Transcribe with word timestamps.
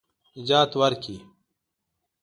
نجات 0.37 0.71
ورکړي. 0.79 1.17